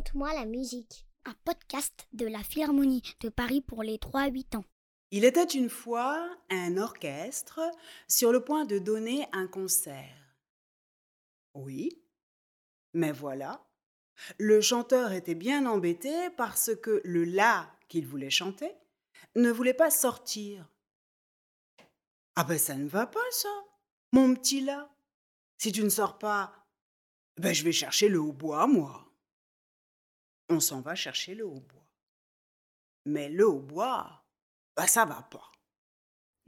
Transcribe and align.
Raconte-moi 0.00 0.32
la 0.32 0.46
musique, 0.46 1.06
un 1.26 1.34
podcast 1.44 2.08
de 2.14 2.24
la 2.24 2.42
Philharmonie 2.42 3.02
de 3.20 3.28
Paris 3.28 3.60
pour 3.60 3.82
les 3.82 3.98
3-8 3.98 4.56
ans. 4.56 4.64
Il 5.10 5.26
était 5.26 5.44
une 5.44 5.68
fois 5.68 6.38
un 6.48 6.78
orchestre 6.78 7.60
sur 8.08 8.32
le 8.32 8.42
point 8.42 8.64
de 8.64 8.78
donner 8.78 9.26
un 9.32 9.46
concert. 9.46 10.38
Oui, 11.54 12.02
mais 12.94 13.12
voilà, 13.12 13.62
le 14.38 14.62
chanteur 14.62 15.12
était 15.12 15.34
bien 15.34 15.66
embêté 15.66 16.30
parce 16.30 16.74
que 16.76 17.02
le 17.04 17.24
la 17.24 17.70
qu'il 17.88 18.06
voulait 18.06 18.30
chanter 18.30 18.72
ne 19.36 19.50
voulait 19.50 19.74
pas 19.74 19.90
sortir. 19.90 20.66
Ah 22.36 22.44
ben 22.44 22.58
ça 22.58 22.74
ne 22.74 22.88
va 22.88 23.06
pas 23.06 23.30
ça, 23.32 23.54
mon 24.12 24.34
petit 24.34 24.62
la. 24.62 24.90
Si 25.58 25.72
tu 25.72 25.84
ne 25.84 25.90
sors 25.90 26.16
pas, 26.16 26.66
ben 27.36 27.52
je 27.52 27.64
vais 27.64 27.72
chercher 27.72 28.08
le 28.08 28.18
hautbois, 28.18 28.66
moi. 28.66 29.09
On 30.50 30.58
s'en 30.58 30.80
va 30.80 30.96
chercher 30.96 31.36
le 31.36 31.46
hautbois. 31.46 31.86
Mais 33.06 33.28
le 33.28 33.46
hautbois, 33.46 34.24
ben 34.76 34.86
ça 34.88 35.04
va 35.04 35.22
pas. 35.22 35.52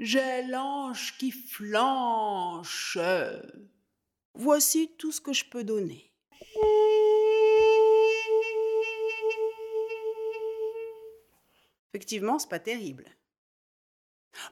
J'ai 0.00 0.42
l'ange 0.42 1.16
qui 1.18 1.30
flanche. 1.30 2.98
Voici 4.34 4.96
tout 4.98 5.12
ce 5.12 5.20
que 5.20 5.32
je 5.32 5.44
peux 5.44 5.62
donner. 5.62 6.12
Effectivement, 11.94 12.40
c'est 12.40 12.48
pas 12.48 12.58
terrible. 12.58 13.04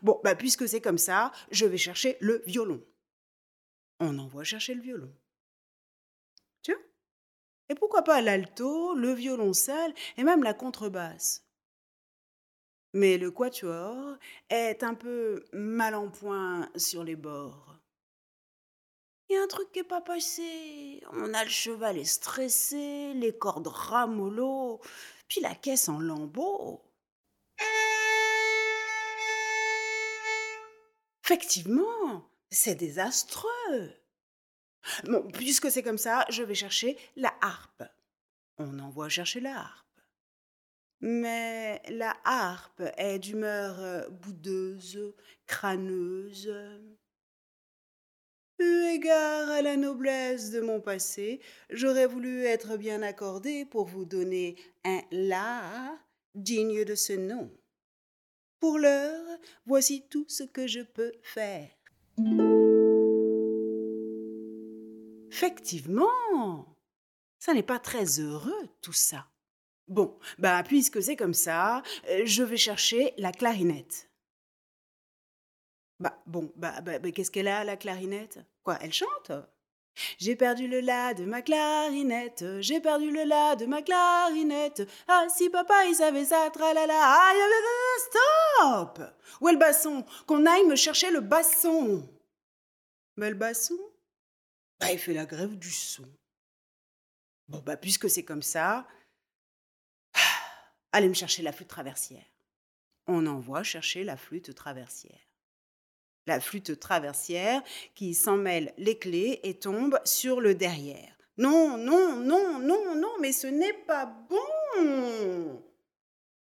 Bon, 0.02 0.20
bah 0.22 0.36
puisque 0.36 0.68
c'est 0.68 0.80
comme 0.80 0.98
ça, 0.98 1.32
je 1.50 1.66
vais 1.66 1.78
chercher 1.78 2.16
le 2.20 2.42
violon. 2.46 2.86
On 3.98 4.16
envoie 4.18 4.44
chercher 4.44 4.74
le 4.74 4.82
violon. 4.82 5.12
Et 7.70 7.76
pourquoi 7.76 8.02
pas 8.02 8.20
l'alto, 8.20 8.94
le 8.94 9.12
violoncelle 9.12 9.94
et 10.16 10.24
même 10.24 10.42
la 10.42 10.54
contrebasse? 10.54 11.46
Mais 12.94 13.16
le 13.16 13.30
quatuor 13.30 14.16
est 14.48 14.82
un 14.82 14.94
peu 14.94 15.44
mal 15.52 15.94
en 15.94 16.10
point 16.10 16.68
sur 16.74 17.04
les 17.04 17.14
bords. 17.14 17.76
Il 19.28 19.34
y 19.34 19.36
a 19.36 19.42
un 19.44 19.46
truc 19.46 19.70
qui 19.70 19.78
n'est 19.78 19.84
pas 19.84 20.00
passé. 20.00 21.00
On 21.12 21.32
a 21.32 21.44
le 21.44 21.50
cheval 21.50 21.96
est 21.96 22.04
stressé, 22.04 23.14
les 23.14 23.38
cordes 23.38 23.68
ramollo, 23.68 24.80
puis 25.28 25.40
la 25.40 25.54
caisse 25.54 25.88
en 25.88 26.00
lambeaux. 26.00 26.82
Effectivement, 31.24 32.28
c'est 32.50 32.74
désastreux. 32.74 33.99
Puisque 35.34 35.70
c'est 35.70 35.82
comme 35.82 35.98
ça, 35.98 36.24
je 36.30 36.42
vais 36.42 36.54
chercher 36.54 36.96
la 37.16 37.32
harpe. 37.40 37.82
On 38.58 38.78
envoie 38.78 39.08
chercher 39.08 39.40
la 39.40 39.58
harpe. 39.58 39.86
Mais 41.00 41.82
la 41.88 42.14
harpe 42.24 42.82
est 42.98 43.18
d'humeur 43.18 43.80
euh, 43.80 44.08
boudeuse, 44.08 45.14
crâneuse. 45.46 46.52
Eu 48.58 48.84
égard 48.90 49.48
à 49.48 49.62
la 49.62 49.78
noblesse 49.78 50.50
de 50.50 50.60
mon 50.60 50.82
passé, 50.82 51.40
j'aurais 51.70 52.06
voulu 52.06 52.44
être 52.44 52.76
bien 52.76 53.00
accordé 53.00 53.64
pour 53.64 53.86
vous 53.86 54.04
donner 54.04 54.56
un 54.84 55.00
la 55.10 55.98
digne 56.34 56.84
de 56.84 56.94
ce 56.94 57.14
nom. 57.14 57.50
Pour 58.58 58.78
l'heure, 58.78 59.38
voici 59.64 60.06
tout 60.10 60.26
ce 60.28 60.42
que 60.42 60.66
je 60.66 60.82
peux 60.82 61.12
faire. 61.22 61.70
Effectivement, 65.30 66.76
ça 67.38 67.54
n'est 67.54 67.62
pas 67.62 67.78
très 67.78 68.18
heureux 68.18 68.68
tout 68.82 68.92
ça. 68.92 69.26
Bon, 69.86 70.18
bah 70.38 70.62
puisque 70.64 71.02
c'est 71.02 71.16
comme 71.16 71.34
ça, 71.34 71.82
euh, 72.08 72.22
je 72.24 72.42
vais 72.42 72.56
chercher 72.56 73.14
la 73.16 73.32
clarinette. 73.32 74.10
Bah 76.00 76.20
bon, 76.26 76.52
bah, 76.56 76.80
bah, 76.80 76.98
bah 76.98 77.10
qu'est-ce 77.12 77.30
qu'elle 77.30 77.48
a 77.48 77.62
la 77.62 77.76
clarinette? 77.76 78.40
Quoi, 78.64 78.78
elle 78.80 78.92
chante? 78.92 79.32
J'ai 80.18 80.34
perdu 80.34 80.66
le 80.66 80.80
la 80.80 81.14
de 81.14 81.24
ma 81.24 81.42
clarinette, 81.42 82.44
j'ai 82.60 82.80
perdu 82.80 83.10
le 83.10 83.24
la 83.24 83.54
de 83.56 83.66
ma 83.66 83.82
clarinette. 83.82 84.88
Ah, 85.06 85.26
si 85.28 85.48
papa 85.50 85.86
il 85.86 85.94
savait 85.94 86.24
ça, 86.24 86.50
tralala. 86.52 86.94
Ah, 86.96 87.32
stop 88.08 89.00
Où 89.40 89.48
est 89.48 89.52
le 89.52 89.58
basson? 89.58 90.04
Qu'on 90.26 90.46
aille 90.46 90.66
me 90.66 90.76
chercher 90.76 91.10
le 91.10 91.20
basson. 91.20 92.08
Mais 93.16 93.30
le 93.30 93.36
basson? 93.36 93.78
Bah, 94.80 94.92
il 94.92 94.98
fait 94.98 95.14
la 95.14 95.26
grève 95.26 95.58
du 95.58 95.70
son. 95.70 96.08
Bon, 97.48 97.58
bah, 97.58 97.76
puisque 97.76 98.08
c'est 98.08 98.24
comme 98.24 98.42
ça, 98.42 98.86
allez 100.92 101.08
me 101.08 101.14
chercher 101.14 101.42
la 101.42 101.52
flûte 101.52 101.68
traversière. 101.68 102.24
On 103.06 103.26
envoie 103.26 103.62
chercher 103.62 104.04
la 104.04 104.16
flûte 104.16 104.54
traversière 104.54 105.20
la 106.30 106.40
flûte 106.40 106.78
traversière 106.78 107.62
qui 107.94 108.14
s'en 108.14 108.36
mêle 108.36 108.72
les 108.78 108.98
clés 108.98 109.40
et 109.42 109.58
tombe 109.58 109.98
sur 110.04 110.40
le 110.40 110.54
derrière. 110.54 111.12
Non, 111.38 111.76
non, 111.76 112.16
non, 112.16 112.58
non, 112.58 112.94
non, 112.94 113.12
mais 113.20 113.32
ce 113.32 113.46
n'est 113.46 113.72
pas 113.72 114.06
bon. 114.06 115.62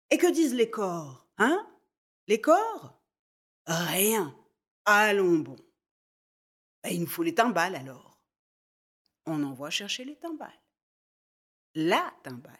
Et 0.10 0.18
que 0.18 0.32
disent 0.32 0.54
les 0.54 0.70
corps 0.70 1.26
Hein? 1.38 1.66
Les 2.28 2.40
corps? 2.40 3.02
Rien. 3.66 4.36
Allons 4.86 5.40
bon. 5.40 5.56
Ben, 6.84 6.92
il 6.92 7.02
nous 7.02 7.08
faut 7.08 7.24
les 7.24 7.34
timbales 7.34 7.76
alors. 7.76 8.11
On 9.26 9.44
envoie 9.44 9.70
chercher 9.70 10.06
les 10.06 10.18
timbales. 10.18 10.62
La 11.76 12.14
timbale. 12.24 12.60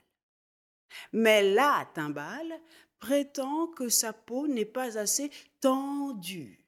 Mais 1.14 1.42
la 1.54 1.90
timbale 1.94 2.60
prétend 3.00 3.68
que 3.68 3.90
sa 3.90 4.14
peau 4.14 4.48
n'est 4.48 4.66
pas 4.66 4.98
assez 4.98 5.32
tendue. 5.60 6.66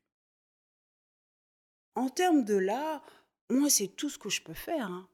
En 1.95 2.09
termes 2.09 2.43
de 2.43 2.55
là, 2.55 3.03
moi, 3.49 3.69
c'est 3.69 3.89
tout 3.89 4.09
ce 4.09 4.17
que 4.17 4.29
je 4.29 4.41
peux 4.41 4.53
faire. 4.53 4.87
Hein. 4.87 5.07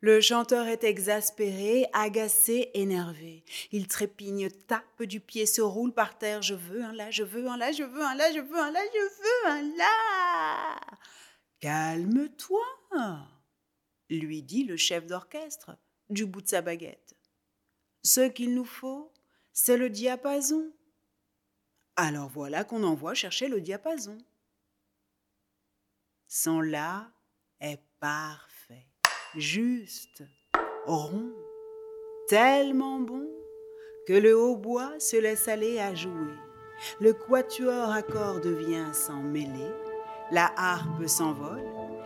Le 0.00 0.20
chanteur 0.20 0.66
est 0.66 0.84
exaspéré, 0.84 1.86
agacé, 1.92 2.70
énervé. 2.74 3.44
Il 3.72 3.88
trépigne, 3.88 4.50
tape 4.50 5.02
du 5.02 5.20
pied, 5.20 5.46
se 5.46 5.62
roule 5.62 5.92
par 5.92 6.18
terre. 6.18 6.42
Je 6.42 6.54
veux 6.54 6.82
un 6.82 6.92
là, 6.92 7.10
je 7.10 7.22
veux 7.22 7.48
un 7.48 7.56
là, 7.56 7.72
je 7.72 7.82
veux 7.82 8.02
un 8.02 8.14
là, 8.14 8.30
je 8.32 8.40
veux 8.40 8.58
un 8.58 8.70
là, 8.70 8.80
je 8.92 8.98
veux 9.00 9.50
un 9.50 9.62
là. 9.76 10.80
Calme-toi, 11.60 12.64
lui 14.10 14.42
dit 14.42 14.64
le 14.64 14.76
chef 14.76 15.06
d'orchestre 15.06 15.76
du 16.10 16.26
bout 16.26 16.42
de 16.42 16.48
sa 16.48 16.62
baguette. 16.62 17.16
Ce 18.02 18.28
qu'il 18.28 18.54
nous 18.54 18.64
faut, 18.64 19.12
c'est 19.52 19.76
le 19.76 19.90
diapason. 19.90 20.70
Alors 21.96 22.28
voilà 22.28 22.62
qu'on 22.62 22.84
envoie 22.84 23.14
chercher 23.14 23.48
le 23.48 23.60
diapason. 23.60 24.18
Son 26.28 26.60
La 26.60 27.10
est 27.60 27.80
parfait, 28.00 28.55
juste, 29.36 30.22
rond, 30.86 31.32
tellement 32.28 33.00
bon 33.00 33.26
que 34.06 34.12
le 34.12 34.36
hautbois 34.36 34.92
se 34.98 35.16
laisse 35.16 35.48
aller 35.48 35.78
à 35.78 35.94
jouer. 35.94 36.34
Le 37.00 37.12
quatuor 37.12 37.90
à 37.90 38.02
cordes 38.02 38.46
vient 38.46 38.92
s'en 38.92 39.22
mêler, 39.22 39.70
la 40.30 40.50
harpe 40.56 41.06
s'envole, 41.06 41.64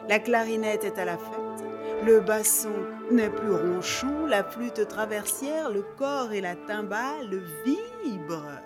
la 0.08 0.18
clarinette 0.18 0.84
est 0.84 0.98
à 0.98 1.04
la 1.04 1.18
fête, 1.18 1.64
le 2.04 2.20
basson 2.20 2.72
n'est 3.10 3.30
plus 3.30 3.52
ronchon, 3.52 4.26
la 4.26 4.44
flûte 4.44 4.86
traversière, 4.88 5.70
le 5.70 5.82
corps 5.98 6.32
et 6.32 6.40
la 6.40 6.56
timbale 6.56 7.42
vibrent. 7.64 8.62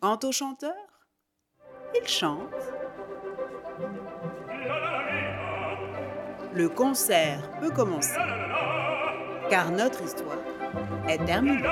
Quant 0.00 0.18
au 0.24 0.32
chanteur, 0.32 0.74
il 2.00 2.08
chante. 2.08 2.48
Le 6.54 6.68
concert 6.68 7.50
peut 7.60 7.70
commencer, 7.70 8.18
car 9.48 9.70
notre 9.70 10.02
histoire 10.02 10.36
est 11.08 11.24
terminée. 11.24 11.62